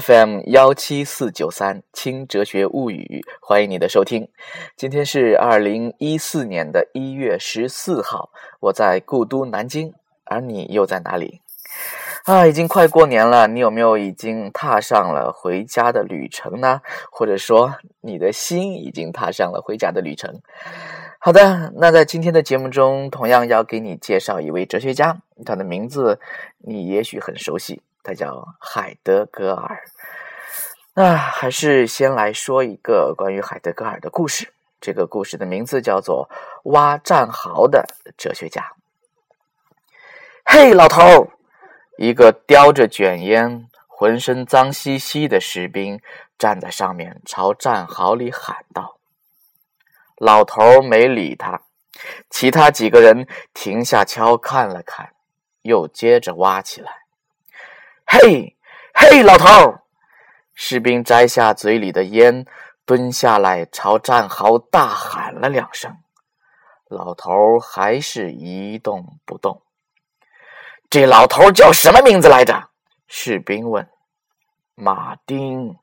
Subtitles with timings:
[0.00, 4.26] FM 幺七四九三《轻哲学物语》，欢迎你的收听。
[4.74, 9.92] 今天是二零一四年的一月十四号，我在故都南京，
[10.24, 11.42] 而你又在哪里？
[12.24, 16.80] 啊，已经快过年了，你有没有已经踏上了回家的旅程呢？
[17.10, 20.40] 或者说，你的心已经踏上了回家的旅程？
[21.18, 26.18] 好的，那在今天的节目中，同样要给你介绍一位哲学家，他的名字
[26.60, 27.82] 你也许很熟悉。
[28.02, 29.82] 他叫海德格尔。
[30.94, 34.52] 那还是先来说一个关于海德格尔的故事。
[34.80, 36.28] 这个故事的名字叫做
[36.72, 37.86] 《挖战壕的
[38.18, 38.60] 哲学家》。
[40.44, 41.28] 嘿，老头儿！
[41.98, 46.00] 一个叼着卷烟、浑身脏兮兮的士兵
[46.36, 48.98] 站在上面，朝战壕里喊道
[50.18, 51.62] ：“老头儿没理他。
[52.28, 55.12] 其他几个人停下锹，看了看，
[55.62, 57.01] 又接着挖起来。”
[58.14, 58.54] 嘿，
[58.92, 59.46] 嘿，老头！
[60.52, 62.44] 士兵摘下嘴里的烟，
[62.84, 65.96] 蹲下来朝战壕大喊了两声。
[66.90, 69.62] 老头还是一动不动。
[70.90, 72.68] 这老头叫什么名字来着？
[73.08, 73.88] 士兵问。
[74.74, 75.78] 马丁，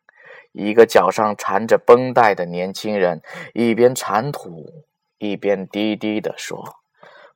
[0.52, 3.24] 一个脚上缠着绷带的年轻人
[3.56, 4.86] 一边铲土
[5.18, 6.78] 一边低低地说：“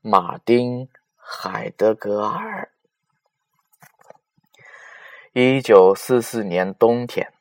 [0.01, 0.85] 马丁·
[1.15, 2.69] 海德格尔。”
[5.35, 7.33] 一九四四年冬天，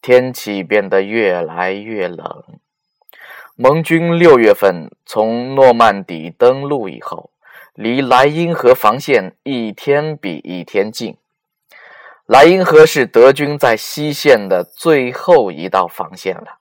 [0.00, 2.42] 天气变得越来越冷。
[3.56, 7.28] 盟军六月份从诺曼底登陆以后，
[7.74, 11.18] 离莱茵河防线一天比一天近。
[12.24, 16.58] 莱茵河是德军在西线的最后一道防线了。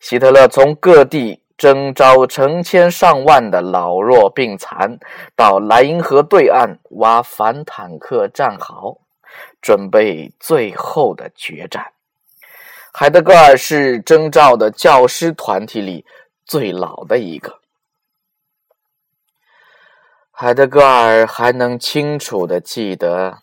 [0.00, 4.98] 希特勒从各地征召成千上万的老弱病残，
[5.36, 8.98] 到莱茵河对岸挖反坦克战壕。
[9.60, 11.92] 准备最后的决战。
[12.92, 16.04] 海德格尔是征召的教师团体里
[16.44, 17.60] 最老的一个。
[20.30, 23.38] 海德格尔还能清楚的记得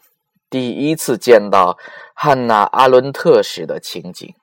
[0.50, 1.78] 第一次见到
[2.13, 4.34] 汉娜·阿伦特时的情景。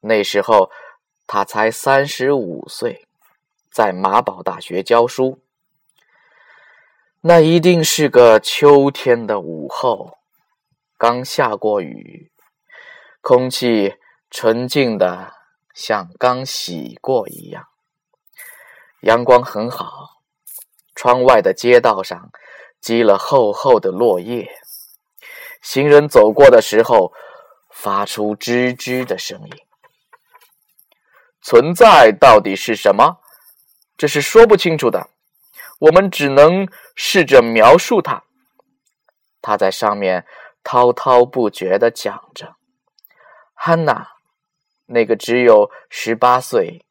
[0.00, 0.70] 那时候
[1.26, 3.06] 他才三十五岁，
[3.70, 5.38] 在马堡大学教书。
[7.22, 10.18] 那一定是个秋天的午后。
[11.06, 12.32] 刚下过雨，
[13.20, 13.94] 空气
[14.30, 15.34] 纯净的
[15.74, 17.68] 像刚洗过一样。
[19.02, 20.22] 阳光很好，
[20.94, 22.30] 窗外的街道上
[22.80, 24.48] 积了厚厚的落叶，
[25.60, 27.12] 行人走过的时候
[27.70, 29.52] 发出吱吱的声音。
[31.42, 33.18] 存在到底是什么？
[33.98, 35.10] 这是说不清楚的，
[35.80, 36.66] 我们只能
[36.96, 38.24] 试着描述它。
[39.42, 40.24] 它在上面。
[40.64, 42.56] 滔滔不绝的讲着，
[43.52, 44.08] 汉娜，
[44.86, 46.84] 那个只有十八岁、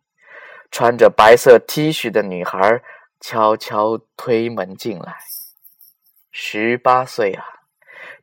[0.71, 2.81] 穿着白色 T 恤的女孩，
[3.19, 5.17] 悄悄推门进来。
[6.31, 7.43] 十八岁啊，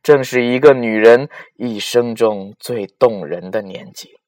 [0.03, 4.21] 正是一个女人一生中最动人的年纪。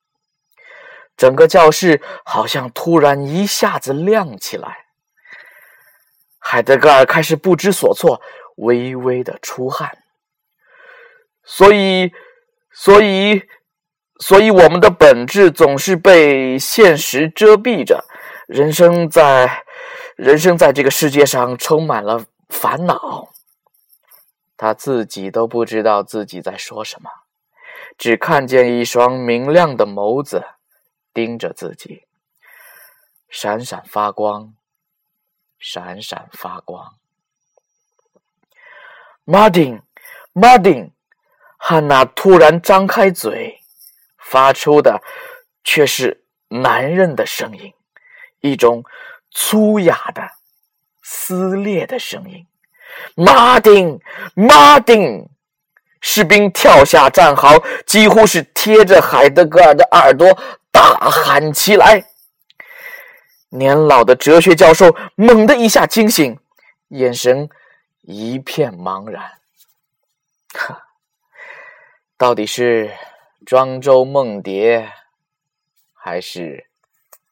[1.16, 4.87] 整个教室好像突然一下子亮起来。
[6.38, 8.21] 海德格尔开始不知所措，
[8.56, 10.01] 微微的出汗。
[11.44, 12.12] 所以，
[12.70, 13.42] 所以，
[14.20, 18.04] 所以，我们的本质总是被现实遮蔽着。
[18.47, 19.64] 人生在，
[20.16, 23.31] 人生在这个世界上充满了烦恼。
[24.56, 27.10] 他自己都不知道自己在说什么，
[27.98, 30.44] 只看见一双明亮的眸子
[31.12, 32.04] 盯着自己，
[33.28, 34.54] 闪闪发光，
[35.58, 36.94] 闪闪发光。
[39.25, 40.92] Martin，Martin。
[41.65, 43.61] 汉娜突然张开嘴，
[44.19, 45.00] 发出的
[45.62, 47.73] 却是男人的声音，
[48.41, 48.83] 一种
[49.31, 50.28] 粗哑的、
[51.03, 52.45] 撕裂的声音。
[53.15, 54.00] 马丁，
[54.34, 55.28] 马丁！
[56.00, 60.37] 士兵跳下战壕，几乎是贴着海德格尔的耳朵
[60.73, 62.05] 大喊起来。
[63.50, 66.37] 年老的哲学教授猛地一下惊醒，
[66.88, 67.49] 眼神
[68.00, 69.23] 一片茫然。
[70.55, 70.87] 哈。
[72.22, 72.88] 到底是
[73.44, 74.88] 庄周梦蝶，
[75.92, 76.69] 还是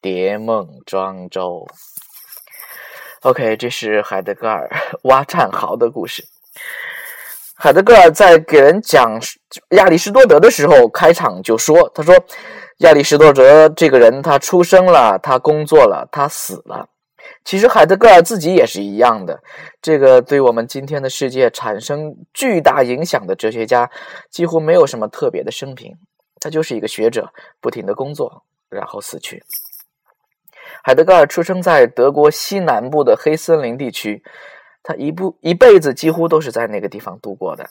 [0.01, 1.65] 蝶梦庄周
[3.21, 4.69] ？OK，这是海德格尔
[5.03, 6.25] 挖战壕的故事。
[7.55, 9.17] 海德格尔在给人讲
[9.77, 12.13] 亚里士多德的时候，开场就说：“他说，
[12.79, 16.89] 亚里士多德这个人，他出生了，他工作了，他死了。
[17.43, 19.41] 其实海德格尔自己也是一样的。
[19.81, 23.89] 这个对我们今天的世界产生巨大影响的哲学家，
[24.29, 25.95] 几乎没有什么特别的生平，
[26.39, 29.43] 他就是一个学者，不停的工作，然后死去。
[30.83, 34.23] 海德格尔出生在德国西南部的黑森林地区，
[34.83, 37.67] 他一部一辈子几乎都是在那个地方度过的。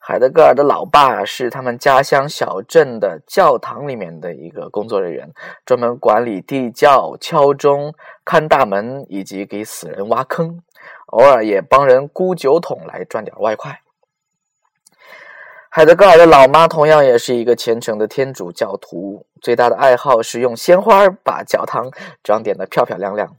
[0.00, 5.30] 海德格尔的老爸是他们家乡小镇的教堂里面的一个工作人员，
[5.66, 7.92] 专门管理地窖、敲钟、
[8.24, 10.62] 看大门以及给死人挖坑，
[11.08, 13.80] 偶尔也帮人箍酒桶来赚点外快。
[15.68, 21.90] 海德格尔的老妈同样也是一个虔诚的天主教徒，最大的爱好是用鲜花把教堂
[22.22, 23.36] 装点的漂漂亮亮。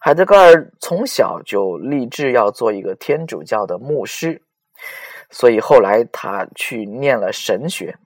[0.00, 4.42] 海德格尔从小就立志要做一个天主教的牧师。
[5.32, 7.96] 所以后来他去念了神学，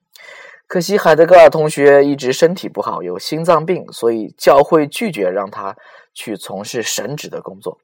[0.66, 5.74] 可惜海德格尔同学一直身体不好，有心脏病，所以教会拒绝让他
[6.12, 7.78] 去从事神职的工作。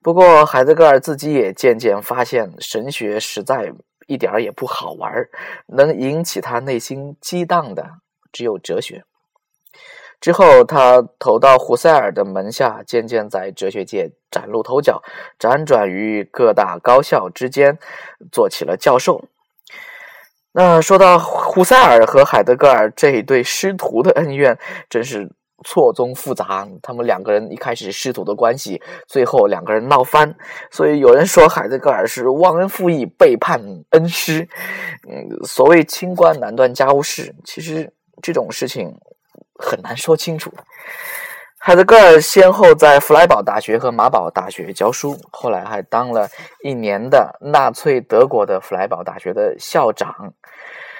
[0.00, 3.72] 不过海德格尔自己也渐渐发现，神学实在
[4.06, 5.12] 一点儿也不好玩，
[5.66, 7.84] 能引起他内心激荡的
[8.30, 9.02] 只有哲学。
[10.22, 15.02] 之后，他投到胡塞尔的门下，渐渐在哲学界崭露头角，
[15.36, 17.76] 辗转于各大高校之间，
[18.30, 19.24] 做起了教授。
[20.52, 24.56] 那说到胡塞尔和海德格尔这一对师徒的恩怨，
[24.88, 25.28] 真是
[25.64, 26.68] 错综复杂。
[26.80, 30.32] 他们两个人一开始师徒的关系，最后两个人闹翻，
[30.70, 33.60] 所以有人说海德格尔是忘恩负义、背叛
[33.90, 34.48] 恩师。
[35.10, 37.92] 嗯，所谓清官难断家务事，其实
[38.22, 38.94] 这种事情。
[39.58, 40.52] 很难说清楚。
[41.64, 46.28] 海德格尔先后在弗莱堡大学和马堡大学教书，后来还当了
[46.64, 50.34] 一年的纳粹德国的弗莱堡大学的校长。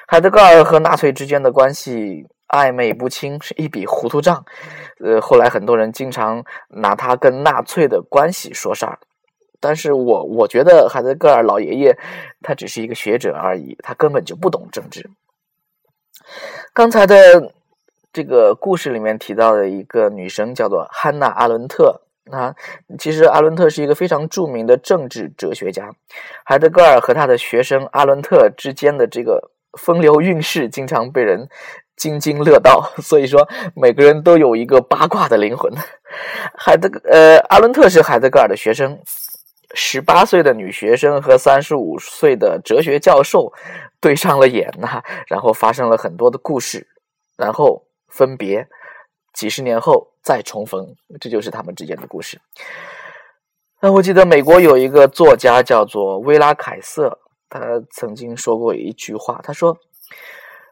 [0.07, 4.45] 海德格尔和纳粹之间的关系暧昧不清，是一笔糊涂账。
[5.05, 9.01] 呃，后来很多人经常拿他跟纳粹的关系说事儿，
[9.59, 11.99] 但是我我觉得海德格尔老爷爷
[12.41, 15.11] 他只是一个学者而已，他根本就不懂政治。
[16.73, 17.53] 刚才的。
[18.13, 22.01] 这个故事里面提到的一个女生叫做汉娜·阿伦特。
[22.31, 22.55] 啊，
[23.01, 25.91] 其实阿伦特是一个非常著名的政治哲学家。
[26.45, 31.49] 海德格尔和他的学生阿伦特之间的这个风流韵事，经常被人
[31.97, 32.93] 津津乐道。
[32.99, 35.73] 所以说，每个人都有一个八卦的灵魂。
[36.57, 38.97] 海德呃，阿伦特是海德格尔的学生。
[39.75, 43.53] 十八岁的女学生和三十五岁的哲学教授
[44.01, 46.87] 对上了眼呐，然后发生了很多的故事，
[47.37, 47.83] 然后。
[48.13, 48.69] 分别，
[49.33, 52.39] 几十年后再重逢，这就是他们之间的故事。
[53.81, 57.19] 那我记得美国有一个作家叫做威拉凯瑟，
[57.49, 59.79] 他曾经说过一句话，他说：“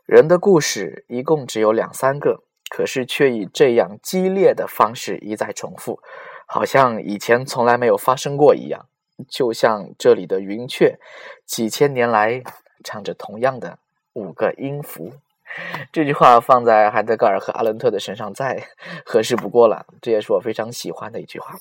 [0.07, 5.99] 人的故事一共只有两三个，可是却以这样激烈的方式一再重复，
[6.47, 8.87] 好像以前从来没有发生过一样。
[9.29, 10.99] 就像这里的云雀，
[11.47, 12.43] 几千年来
[12.85, 13.79] 唱着同样的
[14.13, 15.13] 五个音符。”
[15.93, 18.63] 这句话放在海德格尔和阿伦特的身上再
[19.05, 21.55] 合适不过了，这也是我非常喜欢的一句话。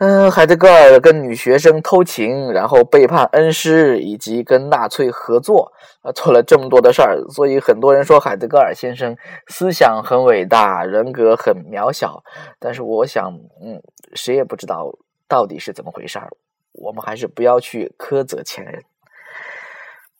[0.00, 5.72] 嗯，海德格尔跟女学生偷情，然后背叛恩师，以及跟纳粹合作，
[6.02, 9.16] 啊，做了这么多的事儿，所以很多人说海德格尔先生
[9.48, 12.22] 思想很伟大，人格很渺小。
[12.60, 13.28] 但是我想，
[13.60, 13.82] 嗯，
[14.14, 14.96] 谁也不知道
[15.26, 16.30] 到底是怎么回事儿，
[16.74, 18.84] 我们还是不要去苛责前人。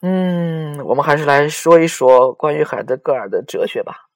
[0.00, 4.08] 嗯，我们还是来说一说关于海德格尔的哲学吧。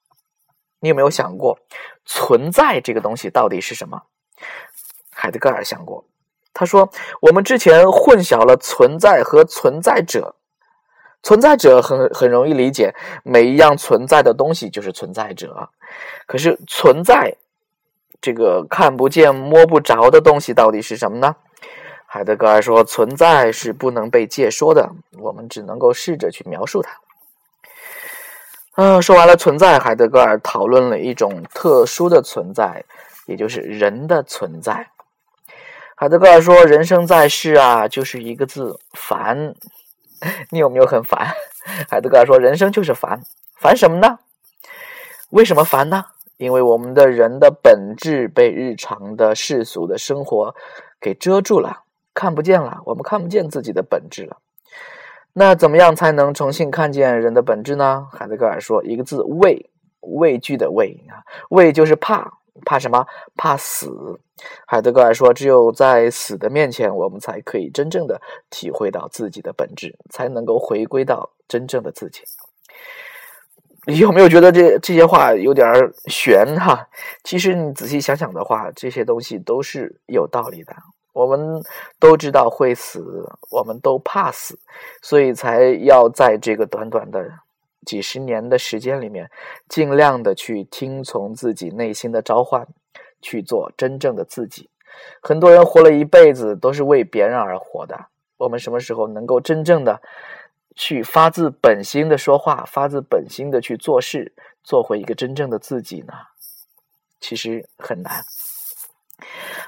[0.79, 1.59] 你有没有想过，
[2.05, 4.03] 存在这个东西到底是什么？
[5.11, 6.05] 海德格尔想过，
[6.53, 6.89] 他说
[7.21, 10.35] ：“我们之前混淆了存在和存在者。
[11.21, 15.69] 存在者很很容易理解，每一样存在的东西就是存在者。
[16.27, 17.37] 可是存在
[18.19, 21.35] 这个看不见、摸不着的东西到底是什么呢？”
[22.13, 26.95] 海德格尔说：“存在是不能被借说的，我们只能够试着去描述它。”
[28.77, 32.85] 嗯，说完了存在，海德格尔讨论了一种特殊的存在，
[33.25, 34.91] 也就是人的存在。
[35.95, 39.55] 海德格尔说：“人生在世啊，就是一个字烦。
[40.51, 41.33] 你有没有很烦？”
[41.89, 43.23] 海德格尔说：“人生就是烦，
[43.59, 44.19] 烦什么呢？
[45.31, 46.05] 为什么烦呢？
[46.37, 50.53] 因为我们的人的本质被日常的世俗的生活
[51.01, 51.79] 给遮住了。”
[52.13, 54.37] 看不见了，我们看不见自己的本质了。
[55.33, 58.07] 那怎么样才能重新看见人的本质呢？
[58.11, 59.69] 海德格尔说一个字：畏，
[60.01, 62.31] 畏惧的畏啊，畏就是怕，
[62.65, 63.03] 怕什么？
[63.35, 63.89] 怕死。
[64.67, 72.21] 海德格尔说，只有在死的面前，我们才可以真正的体会到自己的本质，才能够回归到真正的自己。
[73.85, 75.67] 你有没有觉得这这些话有点
[76.07, 76.87] 悬哈？
[77.23, 80.75] 其实你仔细想想的话，这些东西都是有道理的。
[81.13, 81.63] 我们
[81.99, 83.01] 都知道会死，
[83.49, 84.59] 我们都怕死，
[85.01, 87.31] 所以才要在这个短短的
[87.85, 89.29] 几十年的时间里面，
[89.69, 92.67] 尽量的去听从自己内心的召唤，
[93.21, 94.69] 去做真正的自己。
[95.21, 100.01] 很多人活了一辈子都是为别人而活的，我们什么时候能够真正的？
[100.75, 106.13] 去发自本心的说话，发自本心的去做事，做回一个真正的自己呢？
[107.19, 108.23] 其实很难。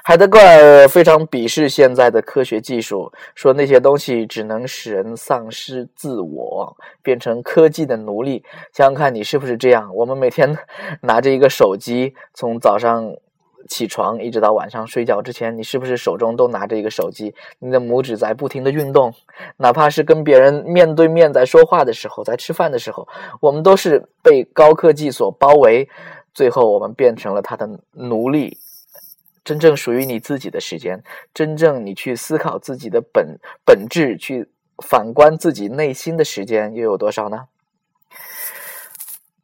[0.02, 8.44] 海德格尔非常鄙视现在的科学技术，说那些东西只能使人丧失自我，变成科技的奴隶。
[8.72, 9.94] 想想看你是不是这样？
[9.94, 10.56] 我们每天
[11.02, 13.14] 拿着一个手机，从早上。
[13.68, 17.34] 起床一直到晚上睡觉之前，你是不是手中都拿着一个手机？
[17.58, 19.12] 你的拇指在不停的运动，
[19.56, 23.08] 哪怕是跟别人面对面在说话的时候，在吃饭的时候，
[23.40, 25.88] 我们都是被高科技所包围，
[26.32, 28.56] 最后我们变成了他的奴隶。
[29.46, 31.00] 真正属于你自己的时间，
[31.32, 34.48] 真正你去思考自己的本本质，去
[34.84, 37.44] 反观自己内心的时间，又有多少呢？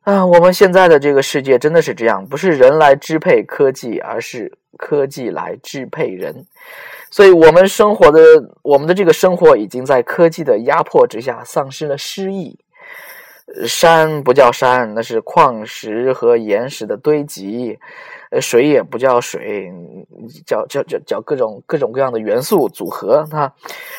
[0.00, 6.44] 啊，我们现在的这个世界真的是这样，不是人来支配科技，而是科技来支配人。
[7.12, 8.20] 所以，我们生活的
[8.62, 12.58] 我们的这个生活已经在科技的压迫之下丧失了诗意。
[13.66, 17.78] 山不叫山，那是矿石和岩石的堆积；
[18.40, 19.72] 水也不叫水，
[20.46, 23.26] 叫叫叫叫各种各种各样的元素组合。
[23.30, 23.52] 那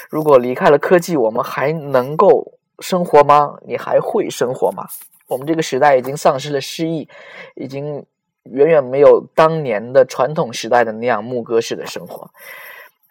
[0.10, 3.55] 如果离开了科技，我们还能够生活吗？
[3.65, 4.86] 你还会生活吗？
[5.27, 7.07] 我们这个时代已经丧失了诗意，
[7.55, 8.05] 已经
[8.43, 12.29] 远远没有当年的传统时代的那样牧歌式的生活。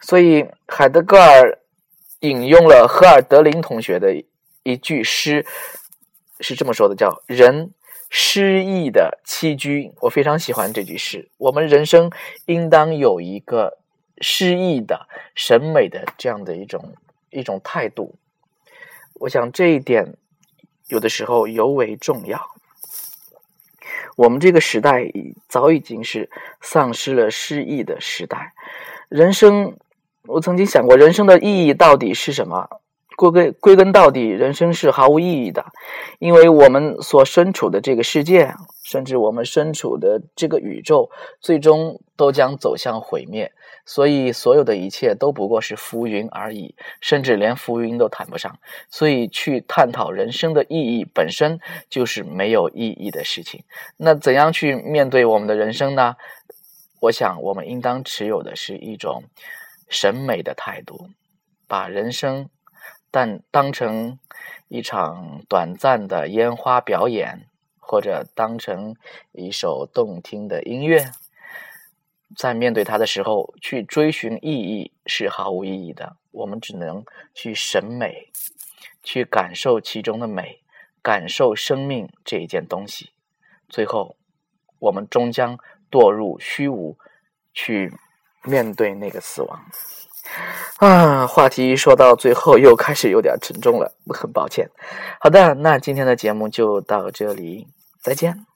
[0.01, 1.59] 所以，海德格尔
[2.21, 4.13] 引用了荷尔德林同学的
[4.65, 5.45] 一句诗，
[6.43, 7.71] 是这么说的：“叫人
[8.11, 11.31] 诗意的栖居。”我非常喜欢这句诗。
[11.39, 12.11] 我们人生
[12.45, 13.79] 应当有一个
[14.21, 16.95] 诗意的审美的这样的一种
[17.31, 18.17] 一种态度。
[19.15, 20.15] 我想这一点。
[20.89, 22.51] 有的时候尤为重要。
[24.15, 26.29] 我们这个时代已早已经是
[26.61, 28.53] 丧失了诗意的时代。
[29.09, 29.75] 人生，
[30.27, 32.82] 我曾经想过，人生的意义到底是什么？
[33.17, 35.65] 归根归根到底，人生是毫无意义的，
[36.19, 38.53] 因为我们所身处的这个世界，
[38.85, 43.53] 甚至我们身处的这个宇宙，最终都将走向毁灭。
[43.85, 48.57] 所以，所有的一切都不过是浮云而已，甚至连浮云都谈不上。
[48.89, 51.59] 所以，去探讨人生的意义本身
[51.91, 53.65] 就是没有意义的事情。
[53.97, 56.15] 那怎样去面对我们的人生呢？
[57.01, 59.25] 我想，我们应当持有的是一种
[59.89, 61.09] 审美的态度，
[61.67, 62.49] 把人生
[63.13, 64.19] 但当成
[64.69, 67.47] 一场短暂的烟花表演，
[67.79, 68.97] 或者当成
[69.33, 71.13] 一首动听的音乐。
[72.35, 76.17] 在面对它的时候，去追寻意义是毫无意义的。
[76.31, 77.05] 我们只能
[77.35, 78.31] 去审美，
[79.03, 80.63] 去感受其中的美，
[81.03, 83.11] 感受生命这一件东西。
[83.69, 84.17] 最后，
[84.79, 85.59] 我们终将
[85.91, 86.97] 堕入虚无，
[87.53, 87.93] 去
[88.45, 89.67] 面对那个死亡。
[90.79, 94.69] 啊，话题说到最后又开始有点沉重了，很抱歉。
[95.21, 97.69] 好的，那今天的节目就到这里，
[98.01, 98.52] 再见。